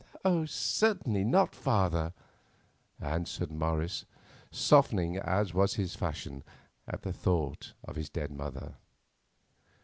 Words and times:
"Certainly 0.47 1.25
not, 1.25 1.53
father," 1.53 2.11
answered 2.99 3.51
Morris, 3.51 4.05
softening, 4.49 5.17
as 5.17 5.53
was 5.53 5.75
his 5.75 5.93
fashion 5.93 6.43
at 6.87 7.03
the 7.03 7.13
thought 7.13 7.73
of 7.83 7.97
his 7.97 8.09
dead 8.09 8.31
mother. 8.31 8.77